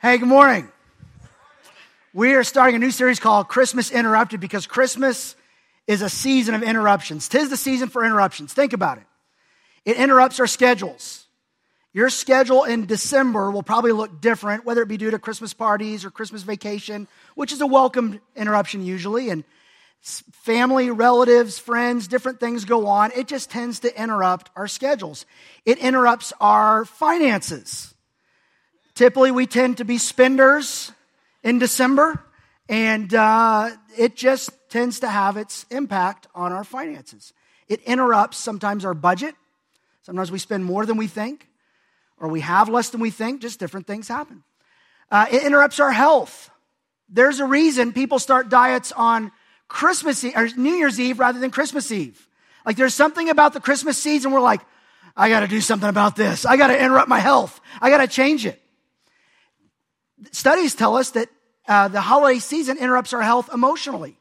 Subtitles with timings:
[0.00, 0.68] Hey, good morning.
[2.14, 5.34] We are starting a new series called Christmas Interrupted because Christmas
[5.88, 7.28] is a season of interruptions.
[7.28, 8.54] Tis the season for interruptions.
[8.54, 9.04] Think about it.
[9.84, 11.26] It interrupts our schedules.
[11.92, 16.04] Your schedule in December will probably look different, whether it be due to Christmas parties
[16.04, 19.30] or Christmas vacation, which is a welcome interruption usually.
[19.30, 19.42] And
[20.00, 23.10] family, relatives, friends, different things go on.
[23.16, 25.26] It just tends to interrupt our schedules.
[25.64, 27.96] It interrupts our finances.
[28.98, 30.90] Typically, we tend to be spenders
[31.44, 32.20] in December,
[32.68, 37.32] and uh, it just tends to have its impact on our finances.
[37.68, 39.36] It interrupts sometimes our budget.
[40.02, 41.46] Sometimes we spend more than we think,
[42.18, 43.40] or we have less than we think.
[43.40, 44.42] Just different things happen.
[45.12, 46.50] Uh, it interrupts our health.
[47.08, 49.30] There's a reason people start diets on
[49.68, 52.26] Christmas Eve, or New Year's Eve rather than Christmas Eve.
[52.66, 54.62] Like there's something about the Christmas season we're like,
[55.16, 56.44] I got to do something about this.
[56.44, 57.60] I got to interrupt my health.
[57.80, 58.60] I got to change it
[60.32, 61.28] studies tell us that
[61.66, 64.16] uh, the holiday season interrupts our health emotionally.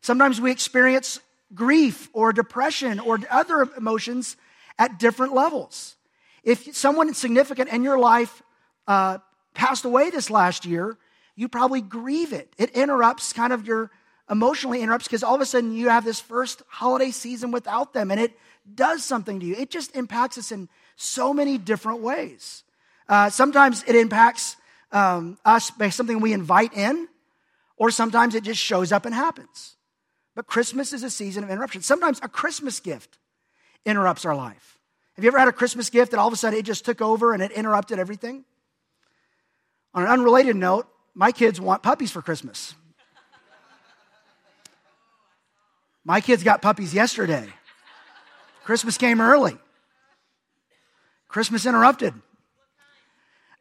[0.00, 1.20] Sometimes we experience
[1.54, 4.36] grief or depression or other emotions
[4.78, 5.96] at different levels.
[6.44, 8.42] If someone significant in your life
[8.86, 9.18] uh,
[9.54, 10.96] passed away this last year,
[11.36, 12.52] you probably grieve it.
[12.58, 13.90] It interrupts kind of your
[14.30, 18.10] emotionally interrupts because all of a sudden you have this first holiday season without them
[18.10, 18.32] and it
[18.74, 19.54] does something to you.
[19.56, 22.62] It just impacts us in so many different ways.
[23.08, 24.56] Uh, sometimes it impacts
[24.92, 27.08] um, us by something we invite in,
[27.76, 29.76] or sometimes it just shows up and happens.
[30.34, 31.82] But Christmas is a season of interruption.
[31.82, 33.18] Sometimes a Christmas gift
[33.84, 34.78] interrupts our life.
[35.14, 37.02] Have you ever had a Christmas gift that all of a sudden it just took
[37.02, 38.44] over and it interrupted everything?
[39.94, 42.74] On an unrelated note, my kids want puppies for Christmas.
[46.04, 47.52] My kids got puppies yesterday.
[48.64, 49.56] Christmas came early.
[51.28, 52.14] Christmas interrupted.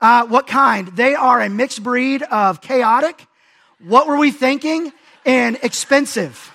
[0.02, 0.88] Uh, what kind?
[0.88, 3.28] They are a mixed breed of chaotic,
[3.80, 4.92] what were we thinking,
[5.26, 6.52] and expensive.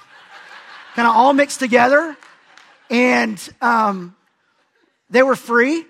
[0.96, 2.16] kind of all mixed together.
[2.90, 4.16] And um,
[5.10, 5.84] they were free,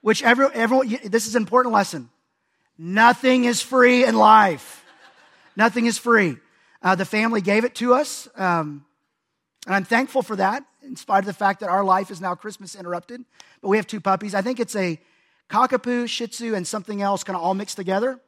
[0.00, 2.08] which every, everyone, this is an important lesson.
[2.78, 4.84] Nothing is free in life.
[5.56, 6.36] Nothing is free.
[6.82, 8.28] Uh, the family gave it to us.
[8.36, 8.84] Um,
[9.66, 12.34] and I'm thankful for that, in spite of the fact that our life is now
[12.34, 13.24] Christmas interrupted.
[13.60, 14.34] But we have two puppies.
[14.34, 15.00] I think it's a
[15.50, 18.20] cockapoo, shih tzu, and something else kind of all mixed together.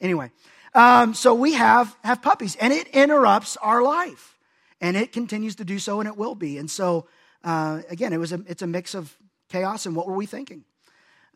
[0.00, 0.30] Anyway,
[0.74, 4.34] um, so we have, have puppies, and it interrupts our life.
[4.80, 6.58] And it continues to do so, and it will be.
[6.58, 7.06] And so,
[7.42, 9.16] uh, again, it was a, it's a mix of
[9.48, 10.64] chaos and what were we thinking?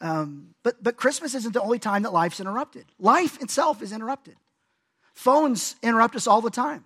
[0.01, 2.87] Um, but, but Christmas isn't the only time that life's interrupted.
[2.99, 4.37] Life itself is interrupted.
[5.15, 6.85] Phones interrupt us all the time.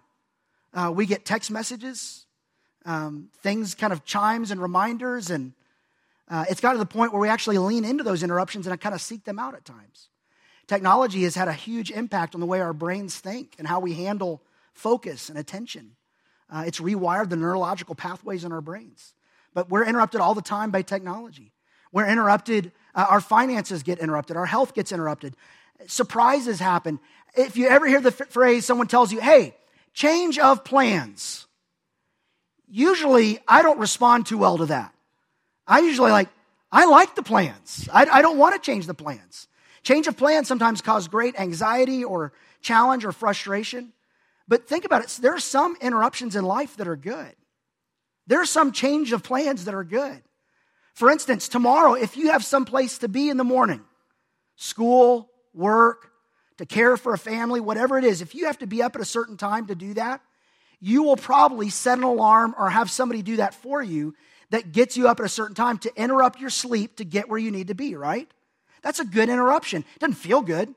[0.73, 2.27] Uh, we get text messages,
[2.85, 5.53] um, things kind of chimes and reminders, and
[6.29, 8.95] uh, it's got to the point where we actually lean into those interruptions and kind
[8.95, 10.09] of seek them out at times.
[10.67, 13.95] Technology has had a huge impact on the way our brains think and how we
[13.95, 14.43] handle
[14.73, 15.97] focus and attention.
[16.51, 19.13] Uh, it's rewired the neurological pathways in our brains.
[19.53, 21.53] But we're interrupted all the time by technology.
[21.93, 25.37] We're interrupted, uh, our finances get interrupted, our health gets interrupted,
[25.87, 26.99] surprises happen.
[27.37, 29.55] If you ever hear the f- phrase, someone tells you, hey,
[29.93, 31.47] change of plans,
[32.67, 34.94] usually I don't respond too well to that.
[35.67, 36.29] I usually like,
[36.71, 37.89] I like the plans.
[37.93, 39.49] I, I don't want to change the plans.
[39.83, 43.93] Change of plans sometimes cause great anxiety or challenge or frustration.
[44.49, 45.19] But think about it.
[45.21, 47.35] There are some interruptions in life that are good.
[48.27, 50.23] There are some change of plans that are good.
[50.95, 53.83] For instance, tomorrow, if you have some place to be in the morning,
[54.57, 56.11] school, work,
[56.59, 59.03] to care for a family, whatever it is, if you have to be up at
[59.03, 60.21] a certain time to do that,
[60.81, 64.15] you will probably set an alarm or have somebody do that for you
[64.55, 67.41] that gets you up at a certain time to interrupt your sleep to get where
[67.41, 68.31] you need to be, right?
[68.83, 69.85] That's a good interruption.
[69.99, 70.73] Doesn't feel good,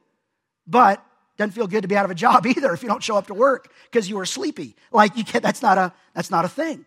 [0.66, 1.06] but
[1.38, 3.28] doesn't feel good to be out of a job either if you don't show up
[3.28, 4.76] to work because you were sleepy.
[4.92, 6.86] Like you can that's not a that's not a thing.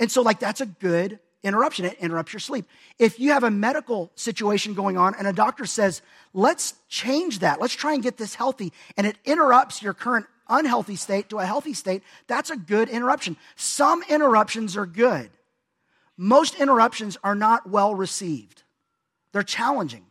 [0.00, 1.84] And so like that's a good interruption.
[1.84, 2.66] It interrupts your sleep.
[2.98, 6.02] If you have a medical situation going on and a doctor says,
[6.34, 10.96] let's change that, let's try and get this healthy, and it interrupts your current unhealthy
[10.96, 13.36] state to a healthy state, that's a good interruption.
[13.54, 15.30] Some interruptions are good
[16.18, 18.64] most interruptions are not well received.
[19.32, 20.04] They're challenging.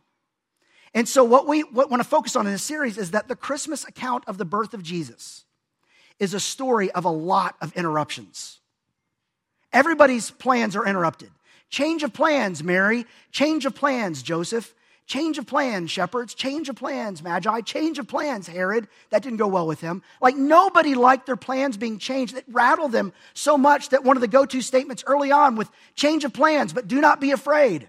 [0.94, 3.36] And so, what we what want to focus on in this series is that the
[3.36, 5.44] Christmas account of the birth of Jesus
[6.18, 8.58] is a story of a lot of interruptions.
[9.72, 11.30] Everybody's plans are interrupted.
[11.68, 13.04] Change of plans, Mary.
[13.30, 14.74] Change of plans, Joseph.
[15.08, 16.34] Change of plans, shepherds.
[16.34, 17.62] Change of plans, magi.
[17.62, 18.88] Change of plans, Herod.
[19.08, 20.02] That didn't go well with him.
[20.20, 22.36] Like nobody liked their plans being changed.
[22.36, 25.70] It rattled them so much that one of the go to statements early on with
[25.96, 27.88] change of plans, but do not be afraid,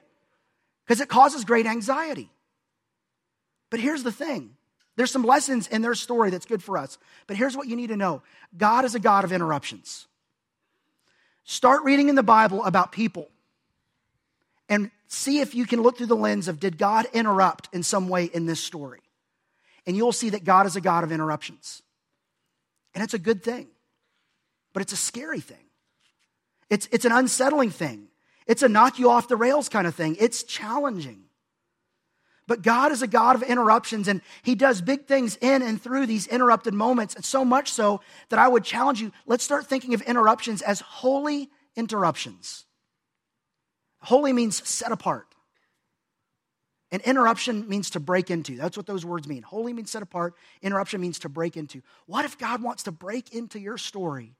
[0.86, 2.31] because it causes great anxiety.
[3.69, 4.56] But here's the thing
[4.95, 6.98] there's some lessons in their story that's good for us.
[7.27, 8.21] But here's what you need to know
[8.57, 10.07] God is a God of interruptions.
[11.44, 13.27] Start reading in the Bible about people
[14.69, 18.07] and see if you can look through the lens of did God interrupt in some
[18.07, 19.01] way in this story?
[19.86, 21.81] And you'll see that God is a God of interruptions.
[22.94, 23.68] And it's a good thing,
[24.74, 25.57] but it's a scary thing.
[26.69, 28.07] It's, it's an unsettling thing.
[28.45, 30.16] It's a knock you off the rails kind of thing.
[30.19, 31.24] It's challenging.
[32.48, 36.07] But God is a God of interruptions, and He does big things in and through
[36.07, 37.13] these interrupted moments.
[37.13, 40.81] And so much so that I would challenge you let's start thinking of interruptions as
[40.81, 42.66] holy interruptions.
[44.01, 45.28] Holy means set apart.
[46.92, 48.56] And interruption means to break into.
[48.56, 49.44] That's what those words mean.
[49.44, 50.34] Holy means set apart.
[50.62, 51.81] Interruption means to break into.
[52.07, 54.36] What if God wants to break into your story,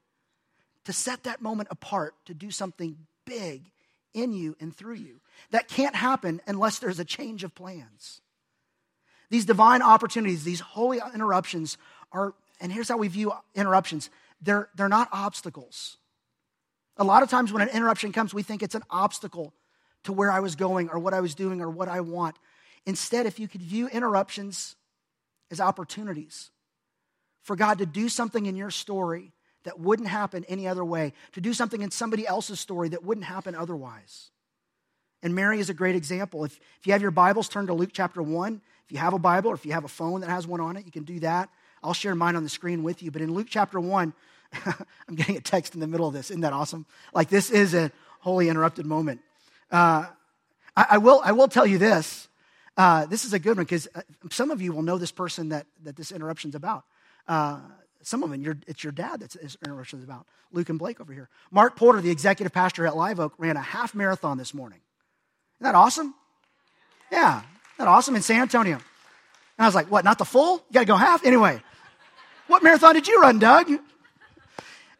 [0.84, 3.70] to set that moment apart, to do something big
[4.14, 5.20] in you and through you?
[5.52, 8.20] That can't happen unless there's a change of plans.
[9.30, 11.78] These divine opportunities, these holy interruptions
[12.10, 14.10] are, and here's how we view interruptions
[14.42, 15.98] they're, they're not obstacles.
[16.96, 19.54] A lot of times when an interruption comes, we think it's an obstacle
[20.04, 22.36] to where I was going or what I was doing or what I want.
[22.86, 24.76] Instead, if you could view interruptions
[25.50, 26.50] as opportunities
[27.42, 29.32] for God to do something in your story
[29.64, 33.26] that wouldn't happen any other way, to do something in somebody else's story that wouldn't
[33.26, 34.30] happen otherwise.
[35.22, 36.44] And Mary is a great example.
[36.44, 38.62] If, if you have your Bibles, turn to Luke chapter 1.
[38.86, 40.76] If you have a Bible or if you have a phone that has one on
[40.76, 41.50] it, you can do that.
[41.82, 43.10] I'll share mine on the screen with you.
[43.10, 44.14] But in Luke chapter 1,
[45.08, 46.30] I'm getting a text in the middle of this.
[46.30, 46.86] Isn't that awesome?
[47.14, 49.20] Like, this is a holy interrupted moment.
[49.70, 50.06] Uh,
[50.76, 52.28] I, I, will, I will tell you this.
[52.76, 55.50] Uh, this is a good one because uh, some of you will know this person
[55.50, 56.84] that, that this interruption's about.
[57.28, 57.60] Uh,
[58.02, 60.26] some of them, it's your dad that this interruption's about.
[60.52, 61.28] Luke and Blake over here.
[61.50, 64.80] Mark Porter, the executive pastor at Live Oak, ran a half marathon this morning.
[65.58, 66.14] Isn't that awesome?
[67.12, 67.42] Yeah,
[67.78, 68.76] that awesome in San Antonio.
[68.76, 68.82] And
[69.58, 70.56] I was like, what, not the full?
[70.68, 71.24] You got to go half?
[71.24, 71.62] Anyway,
[72.46, 73.70] what marathon did you run, Doug?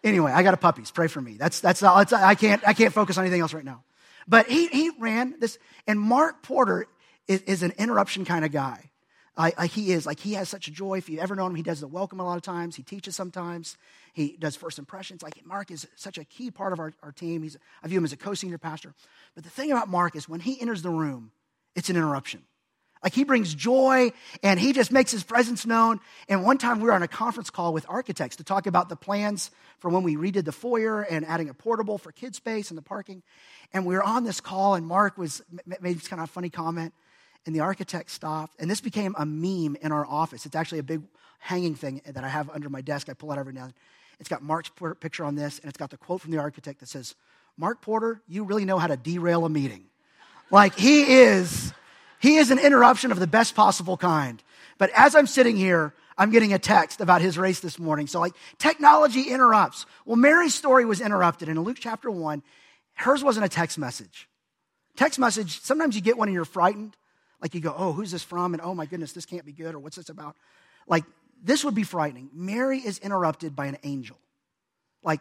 [0.03, 0.91] Anyway, I got a puppies.
[0.91, 1.35] Pray for me.
[1.35, 3.85] That's, that's, all, that's I, can't, I can't focus on anything else right now.
[4.27, 6.87] But he, he ran this, and Mark Porter
[7.27, 8.91] is, is an interruption kind of guy.
[9.37, 10.99] I, I, he is like he has such a joy.
[10.99, 12.77] If you've ever known him, he does the welcome a lot of times.
[12.77, 13.77] He teaches sometimes.
[14.13, 15.23] He does first impressions.
[15.23, 17.43] Like Mark is such a key part of our, our team.
[17.43, 18.95] He's, I view him as a co-senior pastor.
[19.35, 21.33] But the thing about Mark is when he enters the room,
[21.75, 22.43] it's an interruption.
[23.03, 24.13] Like he brings joy
[24.43, 26.01] and he just makes his presence known.
[26.29, 28.97] And one time we were on a conference call with architects to talk about the
[28.97, 32.77] plans for when we redid the foyer and adding a portable for kid space and
[32.77, 33.23] the parking.
[33.73, 35.41] And we were on this call and Mark was
[35.81, 36.93] made this kind of funny comment
[37.47, 38.61] and the architect stopped.
[38.61, 40.45] And this became a meme in our office.
[40.45, 41.03] It's actually a big
[41.39, 43.09] hanging thing that I have under my desk.
[43.09, 43.79] I pull out every now and then.
[44.19, 44.71] It's got Mark's
[45.01, 47.15] picture on this and it's got the quote from the architect that says,
[47.57, 49.85] Mark Porter, you really know how to derail a meeting.
[50.51, 51.73] Like he is
[52.21, 54.43] he is an interruption of the best possible kind.
[54.79, 58.07] But as I'm sitting here, I'm getting a text about his race this morning.
[58.07, 59.87] So, like, technology interrupts.
[60.05, 61.49] Well, Mary's story was interrupted.
[61.49, 62.43] And in Luke chapter 1,
[62.93, 64.29] hers wasn't a text message.
[64.97, 66.95] Text message, sometimes you get one and you're frightened.
[67.41, 68.53] Like, you go, oh, who's this from?
[68.53, 69.75] And oh my goodness, this can't be good.
[69.75, 70.37] Or what's this about?
[70.87, 71.05] Like,
[71.43, 72.29] this would be frightening.
[72.35, 74.19] Mary is interrupted by an angel.
[75.03, 75.21] Like,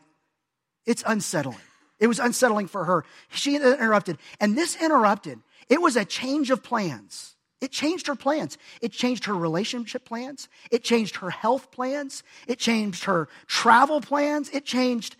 [0.85, 1.55] it's unsettling.
[1.99, 3.05] It was unsettling for her.
[3.29, 4.17] She interrupted.
[4.41, 7.35] And this interrupted it was a change of plans.
[7.61, 8.57] It changed her plans.
[8.81, 10.47] It changed her relationship plans.
[10.71, 12.23] It changed her health plans.
[12.47, 14.49] It changed her travel plans.
[14.49, 15.17] It changed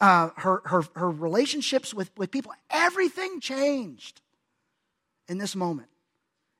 [0.00, 2.52] uh, her, her, her relationships with, with people.
[2.70, 4.20] Everything changed
[5.28, 5.88] in this moment.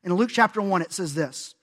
[0.04, 1.54] In Luke chapter 1, it says this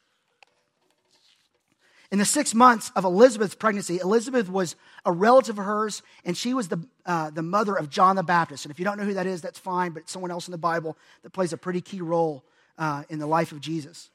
[2.13, 6.53] in the six months of Elizabeth's pregnancy, Elizabeth was a relative of hers, and she
[6.53, 8.65] was the, uh, the mother of John the Baptist.
[8.65, 10.51] And if you don't know who that is, that's fine, but it's someone else in
[10.51, 12.43] the Bible that plays a pretty key role
[12.77, 14.11] uh, in the life of Jesus.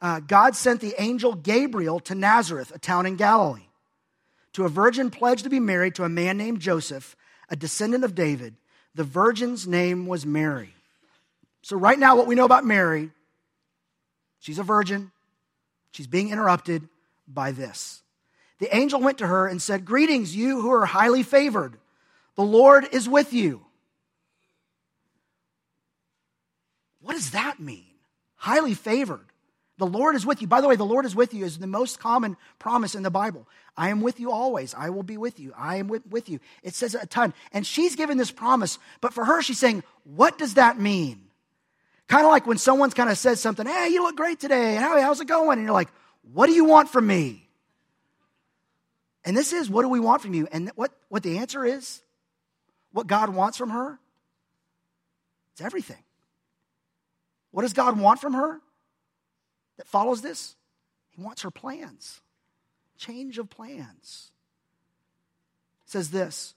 [0.00, 3.68] Uh, God sent the angel Gabriel to Nazareth, a town in Galilee,
[4.54, 7.14] to a virgin pledged to be married to a man named Joseph,
[7.50, 8.54] a descendant of David.
[8.94, 10.74] The virgin's name was Mary.
[11.60, 13.10] So, right now, what we know about Mary,
[14.38, 15.12] she's a virgin,
[15.90, 16.88] she's being interrupted
[17.32, 18.02] by this.
[18.58, 21.78] The angel went to her and said, Greetings, you who are highly favored.
[22.34, 23.64] The Lord is with you.
[27.00, 27.84] What does that mean?
[28.36, 29.24] Highly favored.
[29.78, 30.48] The Lord is with you.
[30.48, 33.10] By the way, the Lord is with you is the most common promise in the
[33.10, 33.46] Bible.
[33.76, 34.74] I am with you always.
[34.74, 35.52] I will be with you.
[35.56, 36.40] I am with, you.
[36.64, 37.32] It says a ton.
[37.52, 41.22] And she's given this promise, but for her, she's saying, What does that mean?
[42.08, 44.74] Kind of like when someone's kind of says something, Hey, you look great today.
[44.74, 45.58] how's it going?
[45.58, 45.90] And you're like,
[46.32, 47.48] what do you want from me?
[49.24, 50.48] And this is, what do we want from you?
[50.50, 52.02] And what, what the answer is,
[52.92, 53.98] what God wants from her,
[55.52, 56.02] it's everything.
[57.50, 58.60] What does God want from her?
[59.78, 60.54] that follows this?
[61.08, 62.20] He wants her plans.
[62.98, 64.30] Change of plans.
[65.84, 66.54] It says this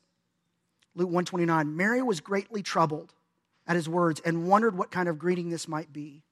[0.93, 3.13] Luke 129 Mary was greatly troubled
[3.65, 6.23] at his words and wondered what kind of greeting this might be.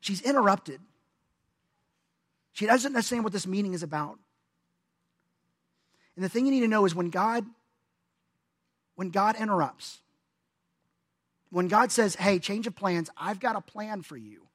[0.00, 0.80] She's interrupted.
[2.56, 4.18] She doesn't understand what this meeting is about.
[6.14, 7.44] And the thing you need to know is when God
[8.94, 10.00] when God interrupts,
[11.50, 14.46] when God says, "Hey, change of plans, I've got a plan for you."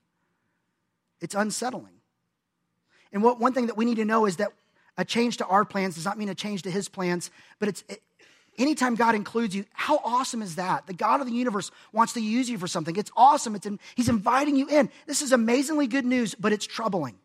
[1.20, 2.02] It's unsettling.
[3.14, 4.52] And what one thing that we need to know is that
[4.98, 7.30] a change to our plans does not mean a change to his plans,
[7.60, 8.02] but it's it,
[8.58, 10.88] anytime God includes you, how awesome is that?
[10.88, 12.96] The God of the universe wants to use you for something.
[12.96, 13.54] It's awesome.
[13.54, 14.90] It's in, he's inviting you in.
[15.06, 17.20] This is amazingly good news, but it's troubling.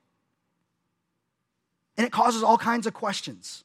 [1.96, 3.64] And it causes all kinds of questions.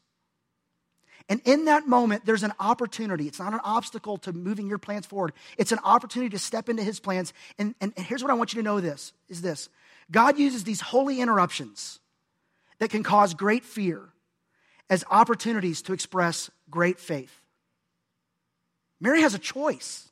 [1.29, 3.27] And in that moment, there's an opportunity.
[3.27, 5.33] It's not an obstacle to moving your plans forward.
[5.57, 7.33] It's an opportunity to step into his plans.
[7.57, 9.69] And, and, and here's what I want you to know this is this.
[10.11, 11.99] God uses these holy interruptions
[12.79, 14.09] that can cause great fear
[14.89, 17.33] as opportunities to express great faith.
[18.99, 20.09] Mary has a choice.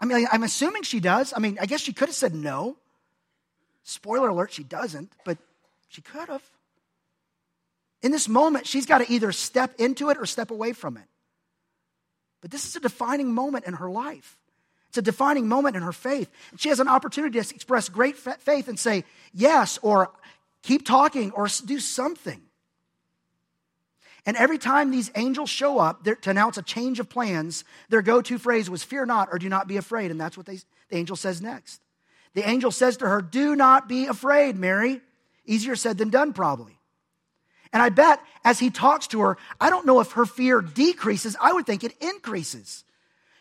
[0.00, 1.32] I mean, I'm assuming she does.
[1.34, 2.76] I mean, I guess she could have said no.
[3.82, 5.38] Spoiler alert, she doesn't, but
[5.88, 6.42] she could have.
[8.02, 11.04] In this moment, she's got to either step into it or step away from it.
[12.40, 14.38] But this is a defining moment in her life.
[14.88, 16.30] It's a defining moment in her faith.
[16.50, 19.04] And she has an opportunity to express great faith and say
[19.34, 20.10] yes, or
[20.62, 22.40] keep talking, or do something.
[24.24, 28.20] And every time these angels show up to announce a change of plans, their go
[28.22, 30.10] to phrase was, Fear not, or do not be afraid.
[30.10, 30.58] And that's what they,
[30.90, 31.80] the angel says next.
[32.34, 35.00] The angel says to her, Do not be afraid, Mary.
[35.48, 36.78] Easier said than done, probably.
[37.72, 41.36] And I bet as he talks to her, I don't know if her fear decreases.
[41.40, 42.84] I would think it increases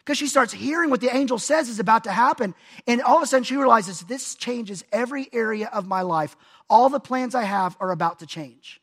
[0.03, 2.55] because she starts hearing what the angel says is about to happen.
[2.87, 6.35] And all of a sudden she realizes this changes every area of my life.
[6.69, 8.81] All the plans I have are about to change.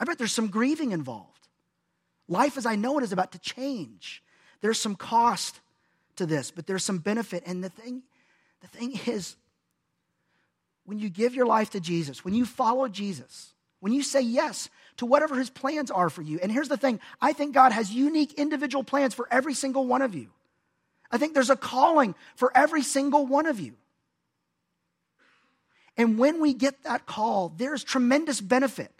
[0.00, 1.48] I bet there's some grieving involved.
[2.28, 4.22] Life as I know it is about to change.
[4.62, 5.60] There's some cost
[6.16, 7.42] to this, but there's some benefit.
[7.46, 8.02] And the thing,
[8.62, 9.36] the thing is,
[10.84, 14.68] when you give your life to Jesus, when you follow Jesus, when you say yes
[14.96, 16.38] to whatever his plans are for you.
[16.42, 20.02] And here's the thing I think God has unique individual plans for every single one
[20.02, 20.28] of you.
[21.10, 23.74] I think there's a calling for every single one of you.
[25.96, 28.90] And when we get that call, there's tremendous benefit.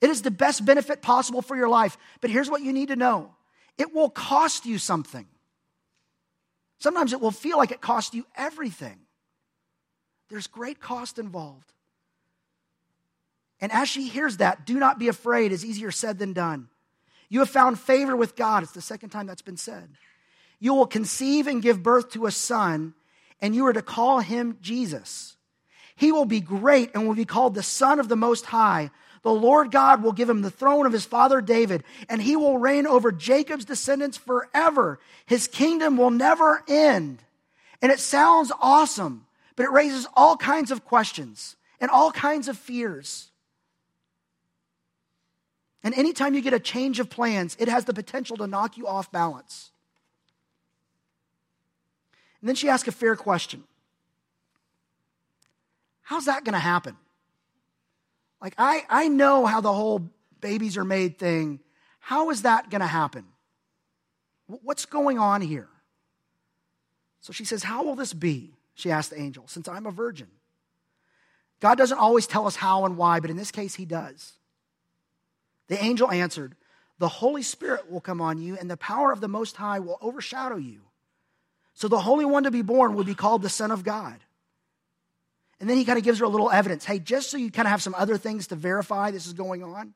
[0.00, 1.98] It is the best benefit possible for your life.
[2.20, 3.34] But here's what you need to know
[3.76, 5.26] it will cost you something.
[6.78, 8.98] Sometimes it will feel like it cost you everything.
[10.30, 11.72] There's great cost involved.
[13.60, 16.68] And as she hears that, do not be afraid is easier said than done.
[17.28, 18.62] You have found favor with God.
[18.62, 19.88] It's the second time that's been said.
[20.58, 22.94] You will conceive and give birth to a son,
[23.40, 25.36] and you are to call him Jesus.
[25.96, 28.90] He will be great and will be called the Son of the Most High.
[29.22, 32.56] The Lord God will give him the throne of his father David, and he will
[32.56, 34.98] reign over Jacob's descendants forever.
[35.26, 37.22] His kingdom will never end.
[37.82, 39.26] And it sounds awesome,
[39.56, 43.30] but it raises all kinds of questions and all kinds of fears.
[45.82, 48.86] And anytime you get a change of plans, it has the potential to knock you
[48.86, 49.70] off balance.
[52.40, 53.64] And then she asked a fair question
[56.02, 56.96] How's that going to happen?
[58.42, 61.60] Like, I, I know how the whole babies are made thing.
[61.98, 63.26] How is that going to happen?
[64.46, 65.68] What's going on here?
[67.20, 68.54] So she says, How will this be?
[68.80, 70.28] She asked the angel, since I'm a virgin.
[71.60, 74.32] God doesn't always tell us how and why, but in this case, he does.
[75.68, 76.56] The angel answered,
[76.98, 79.98] The Holy Spirit will come on you, and the power of the Most High will
[80.00, 80.80] overshadow you.
[81.74, 84.18] So the Holy One to be born will be called the Son of God.
[85.60, 86.86] And then he kind of gives her a little evidence.
[86.86, 89.62] Hey, just so you kind of have some other things to verify this is going
[89.62, 89.92] on,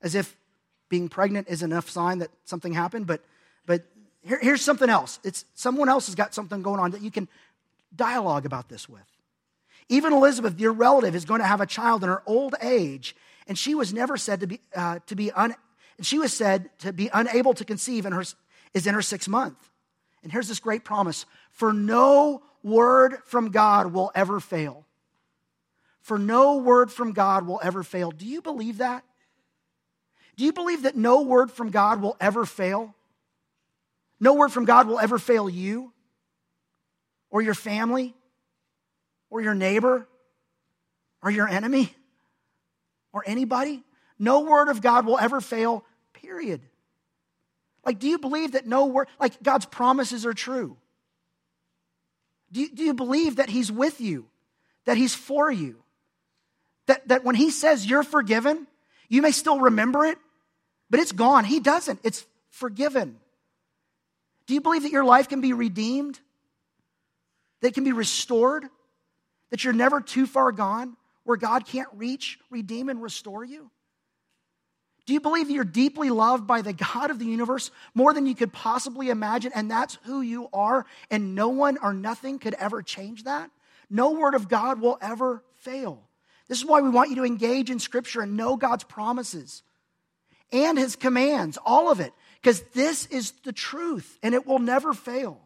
[0.00, 0.36] as if
[0.88, 3.08] being pregnant is enough sign that something happened.
[3.08, 3.24] But,
[3.66, 3.82] but
[4.22, 5.18] here, here's something else.
[5.24, 7.28] It's someone else has got something going on that you can
[7.94, 9.02] dialogue about this with.
[9.88, 13.16] Even Elizabeth, your relative, is going to have a child in her old age,
[13.46, 15.54] and she was never said to be, uh, to be un,
[16.00, 18.24] she was said to be unable to conceive in her,
[18.72, 19.70] is in her sixth month.
[20.22, 24.86] And here's this great promise for no word from God will ever fail.
[26.00, 28.10] For no word from God will ever fail.
[28.10, 29.04] Do you believe that?
[30.36, 32.94] Do you believe that no word from God will ever fail?
[34.18, 35.92] No word from God will ever fail you
[37.30, 38.14] or your family
[39.30, 40.06] or your neighbor
[41.22, 41.94] or your enemy?
[43.12, 43.82] or anybody.
[44.18, 46.60] No word of God will ever fail, period.
[47.84, 50.76] Like, do you believe that no word, like God's promises are true?
[52.52, 54.26] Do you, do you believe that He's with you,
[54.84, 55.76] that He's for you?
[56.86, 58.66] That, that when He says you're forgiven,
[59.08, 60.18] you may still remember it,
[60.90, 61.44] but it's gone.
[61.44, 63.18] He doesn't, it's forgiven.
[64.46, 66.18] Do you believe that your life can be redeemed?
[67.60, 68.64] That can be restored?
[69.50, 73.70] That you're never too far gone where God can't reach, redeem, and restore you?
[75.06, 78.34] Do you believe you're deeply loved by the God of the universe more than you
[78.34, 82.82] could possibly imagine, and that's who you are, and no one or nothing could ever
[82.82, 83.50] change that?
[83.88, 86.02] No word of God will ever fail.
[86.48, 89.62] This is why we want you to engage in Scripture and know God's promises
[90.52, 94.92] and His commands, all of it, because this is the truth and it will never
[94.92, 95.40] fail.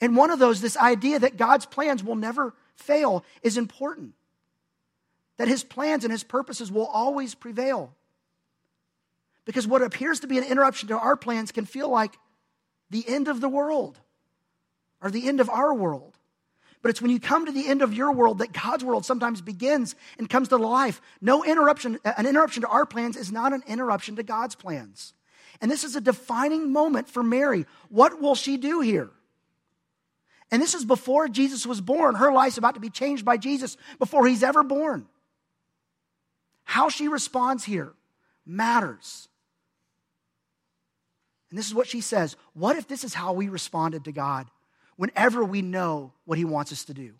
[0.00, 4.14] And one of those, this idea that God's plans will never fail, is important
[5.38, 7.94] that his plans and his purposes will always prevail.
[9.44, 12.18] Because what appears to be an interruption to our plans can feel like
[12.90, 13.98] the end of the world
[15.00, 16.16] or the end of our world.
[16.82, 19.40] But it's when you come to the end of your world that God's world sometimes
[19.40, 21.00] begins and comes to life.
[21.20, 25.14] No interruption, an interruption to our plans is not an interruption to God's plans.
[25.60, 27.66] And this is a defining moment for Mary.
[27.88, 29.10] What will she do here?
[30.50, 32.14] And this is before Jesus was born.
[32.14, 35.06] Her life's about to be changed by Jesus before he's ever born.
[36.64, 37.92] How she responds here
[38.46, 39.28] matters.
[41.50, 44.46] And this is what she says What if this is how we responded to God
[44.96, 47.14] whenever we know what He wants us to do?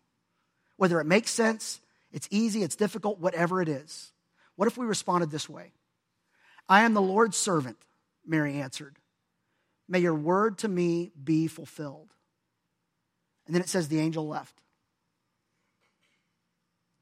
[0.76, 1.80] Whether it makes sense,
[2.12, 4.12] it's easy, it's difficult, whatever it is.
[4.56, 5.72] What if we responded this way?
[6.68, 7.78] I am the Lord's servant,
[8.26, 8.96] Mary answered.
[9.88, 12.08] May your word to me be fulfilled.
[13.48, 14.54] And then it says the angel left.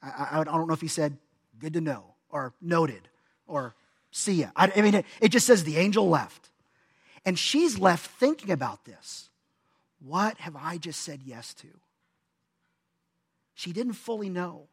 [0.01, 1.19] I, I, I don't know if he said,
[1.59, 3.09] good to know or noted
[3.49, 3.75] or
[4.13, 4.51] see ya.
[4.55, 6.49] I, I mean, it, it just says the angel left.
[7.25, 9.29] And she's left thinking about this.
[9.99, 11.67] What have I just said yes to?
[13.55, 14.69] She didn't fully know,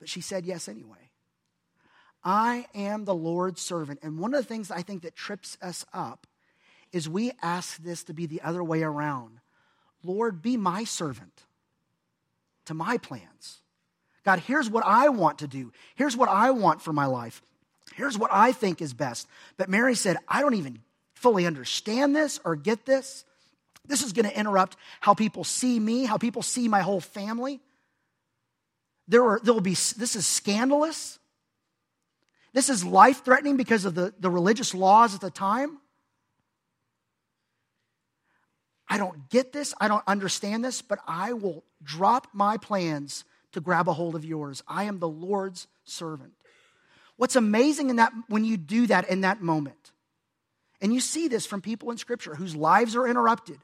[0.00, 1.10] but she said yes anyway.
[2.24, 4.00] I am the Lord's servant.
[4.02, 6.26] And one of the things I think that trips us up
[6.90, 9.38] is we ask this to be the other way around
[10.04, 11.42] Lord, be my servant
[12.66, 13.60] to my plans.
[14.24, 15.72] God, here's what I want to do.
[15.94, 17.42] Here's what I want for my life.
[17.94, 19.28] Here's what I think is best.
[19.56, 20.78] But Mary said, I don't even
[21.14, 23.24] fully understand this or get this.
[23.86, 27.60] This is going to interrupt how people see me, how people see my whole family.
[29.08, 31.18] There, are, there will be, this is scandalous.
[32.52, 35.78] This is life threatening because of the, the religious laws at the time.
[38.92, 39.72] I don't get this.
[39.80, 44.22] I don't understand this, but I will drop my plans to grab a hold of
[44.22, 44.62] yours.
[44.68, 46.34] I am the Lord's servant.
[47.16, 49.92] What's amazing in that when you do that in that moment,
[50.82, 53.56] and you see this from people in Scripture whose lives are interrupted,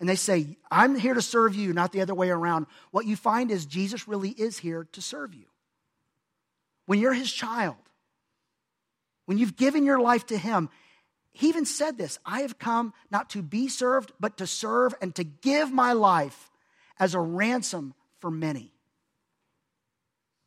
[0.00, 2.64] and they say, I'm here to serve you, not the other way around.
[2.90, 5.44] What you find is Jesus really is here to serve you.
[6.86, 7.76] When you're his child,
[9.26, 10.70] when you've given your life to him,
[11.34, 15.14] he even said this I have come not to be served, but to serve and
[15.16, 16.50] to give my life
[16.98, 18.72] as a ransom for many.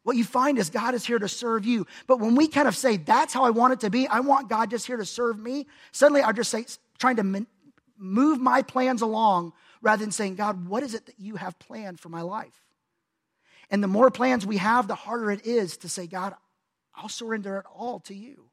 [0.03, 1.85] What you find is God is here to serve you.
[2.07, 4.47] But when we kind of say, that's how I want it to be, I want
[4.47, 6.65] God just here to serve me, suddenly I just say,
[6.97, 7.45] trying to
[7.97, 11.99] move my plans along rather than saying, God, what is it that you have planned
[11.99, 12.63] for my life?
[13.69, 16.33] And the more plans we have, the harder it is to say, God,
[16.95, 18.45] I'll surrender it all to you.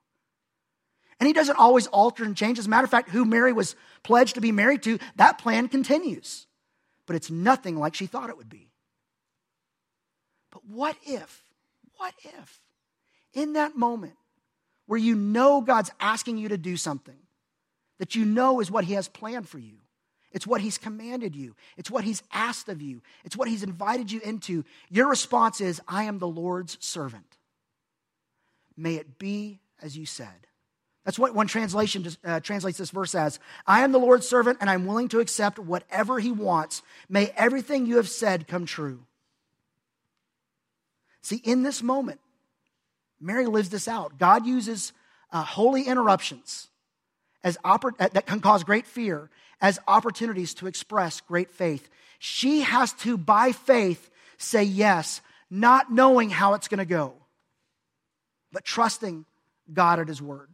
[1.24, 2.58] And he doesn't always alter and change.
[2.58, 5.68] As a matter of fact, who Mary was pledged to be married to, that plan
[5.68, 6.46] continues.
[7.06, 8.68] But it's nothing like she thought it would be.
[10.50, 11.42] But what if
[11.96, 12.60] what if
[13.32, 14.16] in that moment
[14.84, 17.16] where you know God's asking you to do something
[17.98, 19.78] that you know is what He has planned for you,
[20.30, 24.12] it's what He's commanded you, it's what He's asked of you, it's what He's invited
[24.12, 27.38] you into, your response is, I am the Lord's servant.
[28.76, 30.48] May it be as you said.
[31.04, 34.70] That's what one translation uh, translates this verse as I am the Lord's servant and
[34.70, 36.82] I'm willing to accept whatever he wants.
[37.08, 39.00] May everything you have said come true.
[41.22, 42.20] See, in this moment,
[43.20, 44.18] Mary lives this out.
[44.18, 44.92] God uses
[45.30, 46.68] uh, holy interruptions
[47.42, 51.88] as oppor- uh, that can cause great fear as opportunities to express great faith.
[52.18, 57.14] She has to, by faith, say yes, not knowing how it's going to go,
[58.52, 59.26] but trusting
[59.72, 60.48] God at His word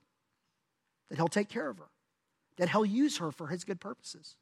[1.11, 1.89] that He'll take care of her,
[2.57, 4.37] that He'll use her for His good purposes.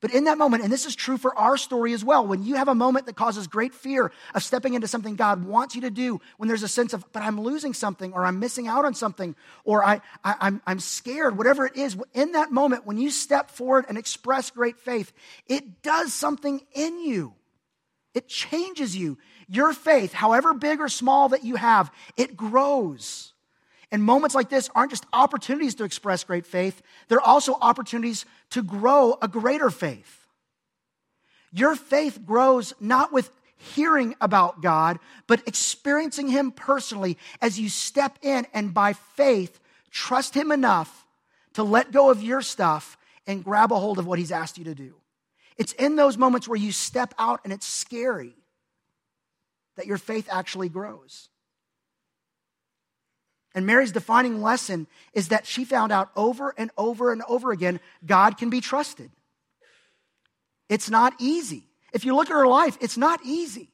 [0.00, 2.54] But in that moment, and this is true for our story as well, when you
[2.54, 5.90] have a moment that causes great fear of stepping into something God wants you to
[5.90, 8.94] do, when there's a sense of, but I'm losing something, or I'm missing out on
[8.94, 13.10] something, or I, I, I'm, I'm scared, whatever it is, in that moment, when you
[13.10, 15.12] step forward and express great faith,
[15.46, 17.34] it does something in you.
[18.14, 19.18] It changes you.
[19.48, 23.32] Your faith, however big or small that you have, it grows.
[23.90, 28.62] And moments like this aren't just opportunities to express great faith, they're also opportunities to
[28.62, 30.26] grow a greater faith.
[31.52, 38.18] Your faith grows not with hearing about God, but experiencing Him personally as you step
[38.22, 39.58] in and by faith
[39.90, 41.06] trust Him enough
[41.54, 42.96] to let go of your stuff
[43.26, 44.94] and grab a hold of what He's asked you to do.
[45.56, 48.36] It's in those moments where you step out and it's scary
[49.76, 51.28] that your faith actually grows.
[53.54, 57.80] And Mary's defining lesson is that she found out over and over and over again
[58.04, 59.10] God can be trusted.
[60.68, 61.64] It's not easy.
[61.92, 63.70] If you look at her life, it's not easy.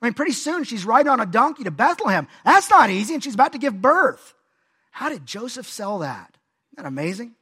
[0.00, 2.28] I mean, pretty soon she's riding on a donkey to Bethlehem.
[2.44, 4.34] That's not easy, and she's about to give birth.
[4.92, 6.36] How did Joseph sell that?
[6.72, 7.34] Isn't that amazing?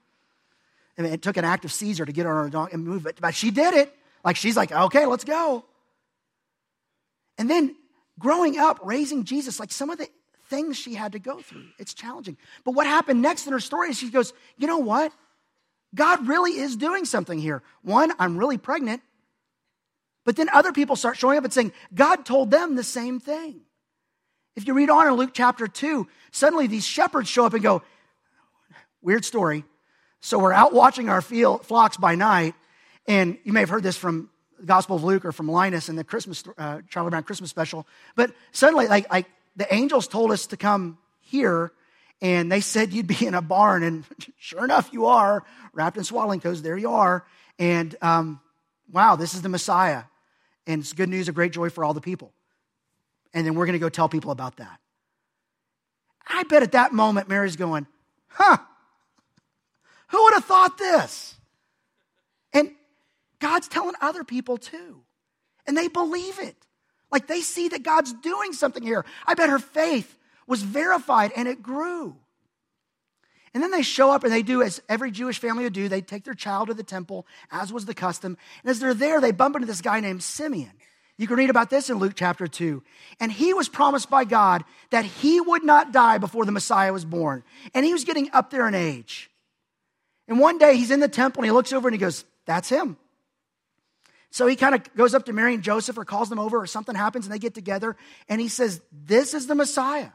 [0.99, 2.85] I mean, it took an act of Caesar to get her on a donkey and
[2.85, 3.95] move it, but she did it.
[4.25, 5.65] Like she's like, okay, let's go.
[7.37, 7.77] And then
[8.19, 10.09] growing up, raising Jesus, like some of the
[10.49, 11.67] things she had to go through.
[11.79, 12.37] It's challenging.
[12.65, 15.13] But what happened next in her story is she goes, you know what?
[15.95, 17.63] God really is doing something here.
[17.83, 19.03] One, I'm really pregnant.
[20.25, 23.61] But then other people start showing up and saying, God told them the same thing.
[24.57, 27.83] If you read on in Luke chapter 2, suddenly these shepherds show up and go,
[29.07, 29.63] Weird story.
[30.21, 32.57] So we're out watching our field, flocks by night,
[33.07, 35.95] and you may have heard this from the Gospel of Luke or from Linus in
[35.95, 37.87] the Christmas uh, Charlie Brown Christmas special.
[38.17, 41.73] But suddenly, like, like the angels told us to come here
[42.21, 44.05] and they said you'd be in a barn and
[44.39, 47.27] sure enough you are wrapped in swaddling clothes there you are.
[47.59, 48.41] And um,
[48.93, 50.05] wow this is the messiah.
[50.67, 52.33] And it's good news a great joy for all the people.
[53.33, 54.81] And then we're going to go tell people about that.
[56.27, 57.87] I bet at that moment mary's going
[58.29, 58.59] huh
[60.09, 61.35] who would have thought this?
[62.53, 62.71] And
[63.41, 65.03] god's telling other people too.
[65.67, 66.57] And they believe it
[67.11, 69.05] like they see that God's doing something here.
[69.27, 70.17] I bet her faith
[70.47, 72.17] was verified and it grew.
[73.55, 75.89] And then they show up and they do as every Jewish family would do.
[75.89, 78.37] They take their child to the temple, as was the custom.
[78.63, 80.73] And as they're there, they bump into this guy named Simeon.
[81.17, 82.83] You can read about this in Luke chapter 2.
[83.19, 87.07] And he was promised by God that he would not die before the Messiah was
[87.07, 87.43] born.
[87.73, 89.31] And he was getting up there in age.
[90.29, 92.69] And one day he's in the temple and he looks over and he goes, That's
[92.69, 92.99] him.
[94.31, 96.67] So he kind of goes up to Mary and Joseph or calls them over or
[96.67, 97.97] something happens and they get together
[98.29, 100.11] and he says, This is the Messiah.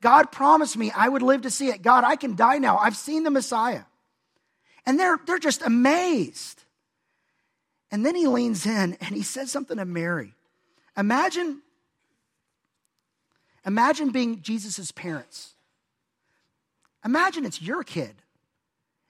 [0.00, 1.80] God promised me I would live to see it.
[1.82, 2.76] God, I can die now.
[2.76, 3.82] I've seen the Messiah.
[4.84, 6.62] And they're, they're just amazed.
[7.90, 10.34] And then he leans in and he says something to Mary.
[10.96, 11.62] Imagine,
[13.64, 15.54] imagine being Jesus' parents.
[17.04, 18.14] Imagine it's your kid.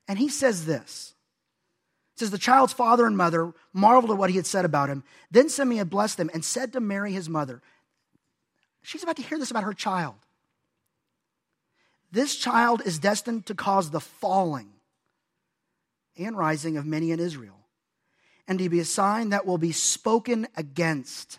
[0.09, 1.15] And he says this
[2.23, 5.03] says the child's father and mother marveled at what he had said about him.
[5.31, 7.61] Then Simeon blessed them and said to Mary, his mother,
[8.83, 10.15] She's about to hear this about her child.
[12.13, 14.69] This child is destined to cause the falling
[16.17, 17.59] and rising of many in Israel,
[18.47, 21.39] and to be a sign that will be spoken against,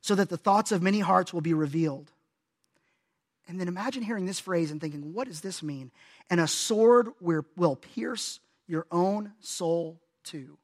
[0.00, 2.10] so that the thoughts of many hearts will be revealed.
[3.48, 5.90] And then imagine hearing this phrase and thinking, what does this mean?
[6.30, 8.40] And a sword will pierce
[8.72, 10.56] your own soul too.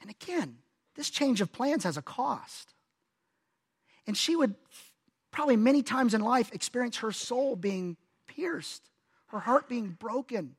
[0.00, 0.58] And again,
[0.94, 2.72] this change of plans has a cost.
[4.06, 4.54] And she would
[5.32, 7.96] probably many times in life experience her soul being
[8.28, 8.88] pierced,
[9.26, 10.54] her heart being broken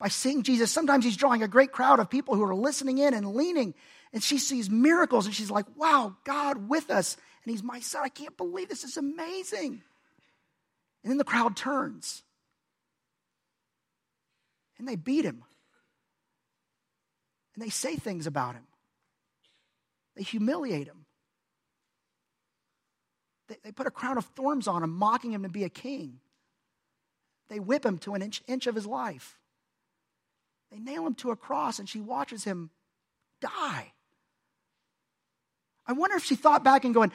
[0.00, 0.70] by seeing Jesus.
[0.70, 3.74] Sometimes he's drawing a great crowd of people who are listening in and leaning,
[4.14, 7.18] and she sees miracles and she's like, wow, God with us.
[7.44, 8.04] And he's my son.
[8.04, 9.82] I can't believe this is amazing.
[11.04, 12.24] And then the crowd turns
[14.78, 15.44] and they beat him.
[17.54, 18.66] And they say things about him.
[20.16, 21.04] They humiliate him.
[23.48, 26.20] They, they put a crown of thorns on him, mocking him to be a king.
[27.48, 29.38] They whip him to an inch, inch of his life.
[30.72, 32.70] They nail him to a cross, and she watches him
[33.40, 33.92] die.
[35.86, 37.12] I wonder if she thought back and going,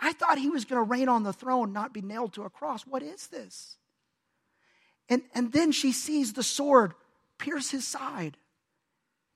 [0.00, 2.50] I thought he was going to reign on the throne, not be nailed to a
[2.50, 2.82] cross.
[2.82, 3.76] What is this?
[5.08, 6.94] And, and then she sees the sword
[7.38, 8.36] pierce his side.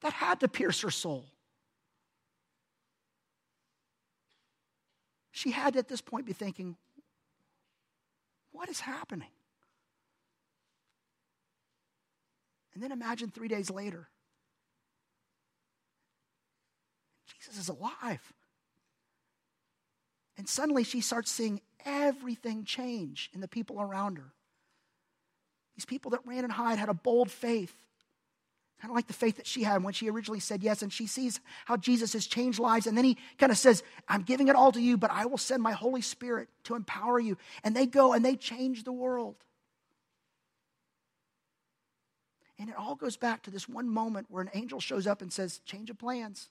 [0.03, 1.27] That had to pierce her soul.
[5.31, 6.77] She had at this point be thinking,
[8.53, 9.31] what is happening?
[12.75, 14.09] And then imagine three days later.
[17.39, 18.33] Jesus is alive.
[20.43, 24.33] And suddenly she starts seeing everything change in the people around her.
[25.77, 27.73] These people that ran and hide had a bold faith,
[28.81, 30.83] kind of like the faith that she had when she originally said yes.
[30.83, 32.89] And she sees how Jesus has changed lives.
[32.89, 35.39] And then he kind of says, I'm giving it all to you, but I will
[35.39, 37.39] send my Holy Spirit to empower you.
[37.63, 39.37] And they go and they change the world.
[42.59, 45.33] And it all goes back to this one moment where an angel shows up and
[45.33, 46.49] says, Change of plans.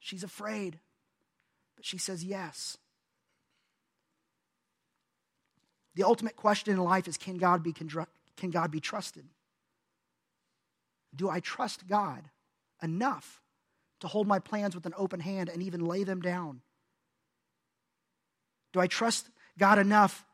[0.00, 0.78] She's afraid,
[1.76, 2.76] but she says yes.
[5.94, 9.24] The ultimate question in life is can God be, can God be trusted?
[11.14, 12.22] Do I trust God
[12.82, 13.40] enough
[14.00, 16.62] to hold my plans with an open hand and even lay them down?
[18.72, 20.24] Do I trust God enough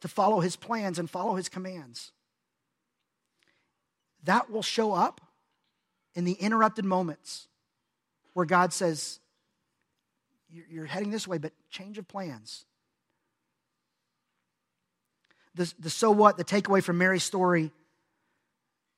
[0.00, 2.12] to follow his plans and follow his commands?
[4.24, 5.22] That will show up
[6.14, 7.48] in the interrupted moments
[8.34, 9.18] where God says,
[10.52, 12.64] You're heading this way, but change of plans.
[15.54, 17.72] The, the so what, the takeaway from Mary's story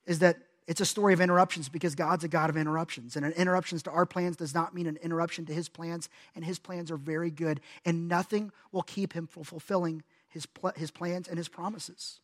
[0.06, 0.36] is that
[0.66, 3.16] it's a story of interruptions because God's a God of interruptions.
[3.16, 6.44] And an interruptions to our plans does not mean an interruption to his plans, and
[6.44, 10.90] his plans are very good, and nothing will keep him from fulfilling his, pl- his
[10.90, 12.20] plans and his promises.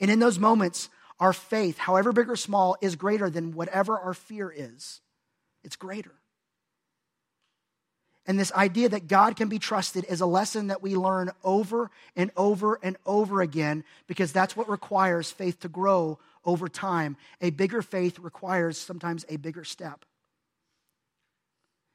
[0.00, 0.88] And in those moments,
[1.20, 5.00] our faith, however big or small, is greater than whatever our fear is.
[5.62, 6.12] It's greater.
[8.26, 11.90] And this idea that God can be trusted is a lesson that we learn over
[12.14, 17.16] and over and over again because that's what requires faith to grow over time.
[17.40, 20.04] A bigger faith requires sometimes a bigger step.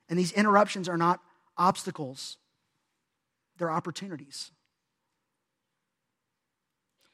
[0.10, 1.22] And these interruptions are not
[1.58, 2.38] obstacles,
[3.58, 4.52] they're opportunities.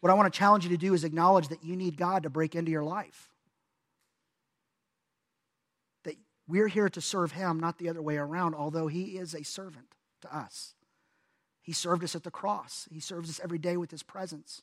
[0.02, 2.30] What I want to challenge you to do is acknowledge that you need God to
[2.30, 3.30] break into your life.
[6.04, 6.17] That
[6.48, 9.96] we're here to serve Him, not the other way around, although He is a servant
[10.22, 10.74] to us.
[11.62, 14.62] He served us at the cross, He serves us every day with His presence.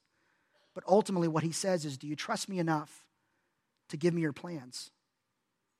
[0.74, 3.04] But ultimately, what He says is Do you trust me enough
[3.88, 4.90] to give me your plans,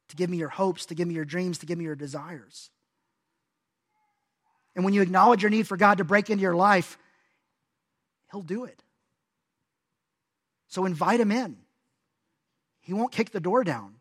[0.09, 2.71] to give me your hopes, to give me your dreams, to give me your desires?
[4.75, 6.97] And when you acknowledge your need for God to break into your life,
[8.31, 8.83] He'll do it.
[10.71, 11.57] So invite him in.
[12.81, 13.97] He won't kick the door down,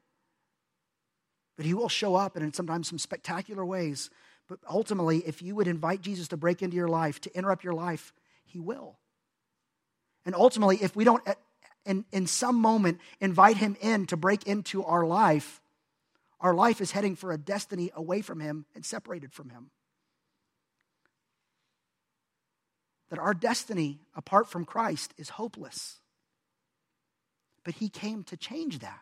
[1.59, 4.09] but he will show up and in sometimes some spectacular ways.
[4.47, 7.73] But ultimately, if you would invite Jesus to break into your life, to interrupt your
[7.73, 8.13] life,
[8.45, 8.97] he will.
[10.25, 11.21] And ultimately, if we don't,
[11.85, 15.59] in, in some moment, invite him in to break into our life,
[16.39, 19.69] our life is heading for a destiny away from him and separated from him.
[23.09, 25.99] That our destiny apart from Christ is hopeless.
[27.65, 29.01] But he came to change that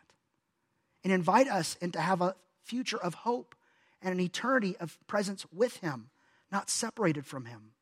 [1.04, 2.34] and invite us and to have a
[2.68, 3.54] future of hope
[4.02, 6.10] and an eternity of presence with him,
[6.52, 7.72] not separated from him.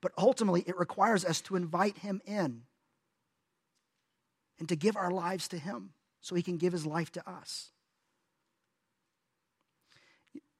[0.00, 2.62] But ultimately, it requires us to invite him in
[4.58, 5.90] and to give our lives to him
[6.20, 7.70] so he can give his life to us.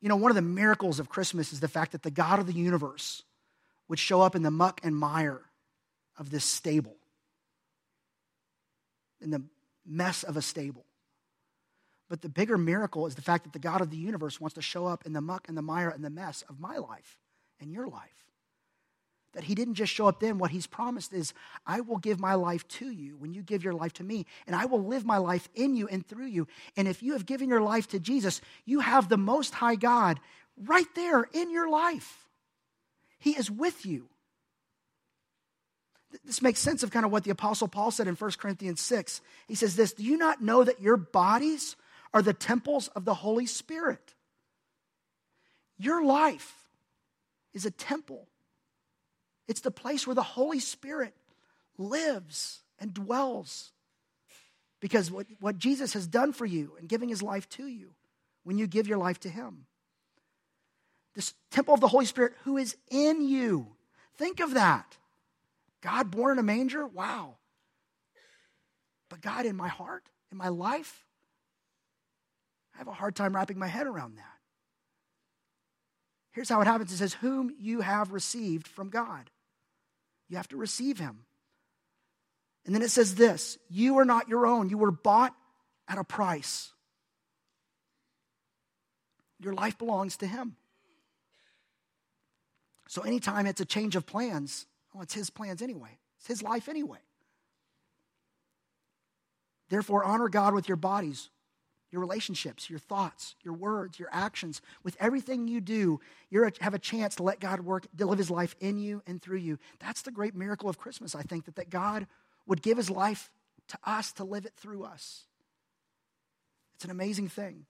[0.01, 2.47] You know, one of the miracles of Christmas is the fact that the God of
[2.47, 3.23] the universe
[3.89, 5.43] would show up in the muck and mire
[6.19, 6.97] of this stable
[9.21, 9.43] in the
[9.85, 10.85] mess of a stable.
[12.09, 14.63] But the bigger miracle is the fact that the God of the universe wants to
[14.63, 17.19] show up in the muck and the mire and the mess of my life
[17.61, 18.27] and your life.
[19.33, 20.39] That he didn't just show up then.
[20.39, 21.35] What he's promised is,
[21.67, 24.57] I will give my life to you when you give your life to me, and
[24.57, 26.47] I will live my life in you and through you.
[26.77, 30.21] And if you have given your life to Jesus, you have the Most High God
[30.57, 32.27] right there in your life.
[33.19, 34.09] He is with you.
[36.25, 39.21] This makes sense of kind of what the Apostle Paul said in 1 Corinthians 6.
[39.49, 41.77] He says this Do you not know that your bodies
[42.17, 44.15] are the temples of the Holy Spirit?
[45.77, 46.55] Your life
[47.53, 48.27] is a temple,
[49.47, 51.15] it's the place where the Holy Spirit
[51.77, 53.71] lives and dwells.
[54.81, 57.91] Because what, what Jesus has done for you and giving his life to you
[58.45, 59.67] when you give your life to him.
[61.15, 63.67] This temple of the Holy Spirit who is in you.
[64.17, 64.97] Think of that.
[65.83, 66.87] God born in a manger?
[66.87, 67.37] Wow.
[69.11, 71.06] But God in my heart, in my life?
[72.77, 74.25] I have a hard time wrapping my head around that.
[76.33, 79.31] Here's how it happens it says, Whom you have received from God.
[80.29, 81.25] You have to receive him.
[82.67, 85.35] And then it says this You are not your own, you were bought
[85.89, 86.73] at a price.
[89.41, 90.57] Your life belongs to him.
[92.89, 96.69] So anytime it's a change of plans, well, it's his plans anyway, it's his life
[96.69, 96.99] anyway.
[99.69, 101.31] Therefore, honor God with your bodies,
[101.91, 104.61] your relationships, your thoughts, your words, your actions.
[104.83, 108.31] With everything you do, you have a chance to let God work, to live his
[108.31, 109.59] life in you and through you.
[109.79, 112.07] That's the great miracle of Christmas, I think, that, that God
[112.47, 113.31] would give his life
[113.69, 115.25] to us to live it through us.
[116.75, 117.67] It's an amazing thing.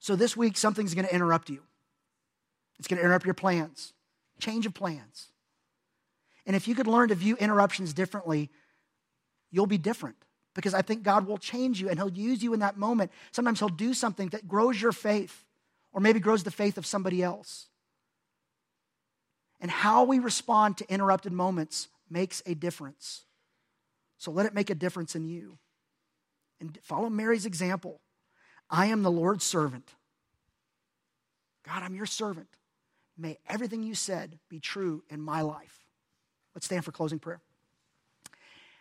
[0.00, 1.62] So this week, something's going to interrupt you.
[2.78, 3.92] It's going to interrupt your plans,
[4.40, 5.28] change of plans.
[6.46, 8.50] And if you could learn to view interruptions differently,
[9.50, 10.16] you'll be different
[10.58, 13.12] because I think God will change you and He'll use you in that moment.
[13.30, 15.44] Sometimes He'll do something that grows your faith
[15.92, 17.68] or maybe grows the faith of somebody else.
[19.60, 23.22] And how we respond to interrupted moments makes a difference.
[24.16, 25.58] So let it make a difference in you.
[26.60, 28.00] And follow Mary's example.
[28.68, 29.94] I am the Lord's servant.
[31.64, 32.48] God, I'm your servant.
[33.16, 35.86] May everything you said be true in my life.
[36.52, 37.40] Let's stand for closing prayer.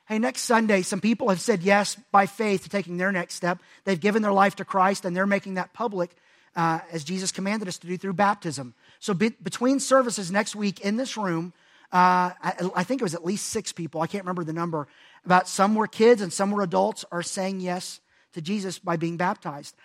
[0.07, 3.59] Hey, next Sunday, some people have said yes by faith to taking their next step.
[3.83, 6.15] They've given their life to Christ and they're making that public
[6.55, 8.73] uh, as Jesus commanded us to do through baptism.
[8.99, 11.51] So, be- between services next week in this room,
[11.91, 14.87] uh, I, I, think it was at least six people, I can't remember the number,
[15.25, 17.99] about some were kids and some were adults, are saying yes
[18.31, 19.75] to Jesus by being baptized.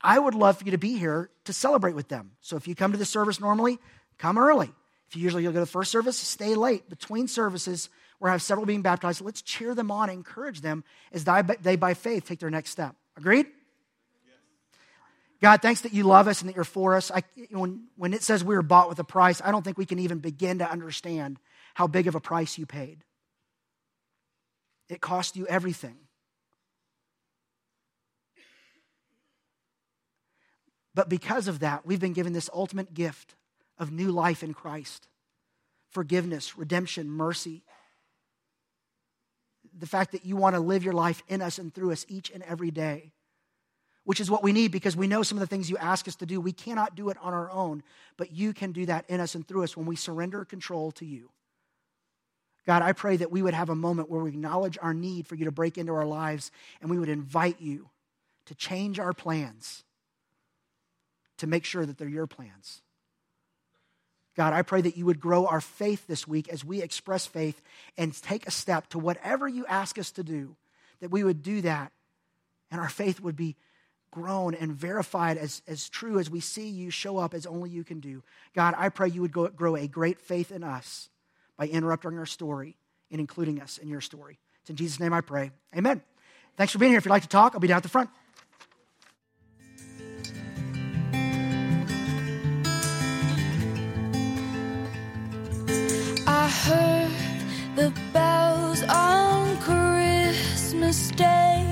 [0.00, 2.32] I would love for you to be here to celebrate with them.
[2.40, 3.78] So if you come to the service normally,
[4.18, 4.72] come early.
[5.08, 6.88] If you usually you'll go to the first service, stay late.
[6.88, 7.88] Between services,
[8.18, 11.94] where I have several being baptized, let's cheer them on, encourage them as they by
[11.94, 12.94] faith take their next step.
[13.16, 13.46] Agreed?
[15.40, 17.10] God, thanks that you love us and that you're for us.
[17.10, 19.84] I, when, when it says we were bought with a price, I don't think we
[19.84, 21.38] can even begin to understand
[21.74, 23.04] how big of a price you paid.
[24.88, 25.96] It cost you everything.
[30.94, 33.34] But because of that, we've been given this ultimate gift
[33.78, 35.08] of new life in Christ
[35.90, 37.62] forgiveness, redemption, mercy.
[39.78, 42.30] The fact that you want to live your life in us and through us each
[42.30, 43.12] and every day,
[44.04, 46.16] which is what we need because we know some of the things you ask us
[46.16, 46.40] to do.
[46.40, 47.82] We cannot do it on our own,
[48.16, 51.04] but you can do that in us and through us when we surrender control to
[51.04, 51.30] you.
[52.66, 55.34] God, I pray that we would have a moment where we acknowledge our need for
[55.34, 57.90] you to break into our lives and we would invite you
[58.46, 59.84] to change our plans
[61.38, 62.82] to make sure that they're your plans.
[64.36, 67.60] God, I pray that you would grow our faith this week as we express faith
[67.96, 70.56] and take a step to whatever you ask us to do,
[71.00, 71.92] that we would do that
[72.70, 73.56] and our faith would be
[74.10, 77.84] grown and verified as, as true as we see you show up as only you
[77.84, 78.22] can do.
[78.54, 81.08] God, I pray you would go, grow a great faith in us
[81.56, 82.76] by interrupting our story
[83.10, 84.38] and including us in your story.
[84.62, 85.50] It's in Jesus' name I pray.
[85.76, 86.02] Amen.
[86.56, 86.98] Thanks for being here.
[86.98, 88.10] If you'd like to talk, I'll be down at the front.
[96.64, 97.10] Heard
[97.76, 101.63] the bells on Christmas Day.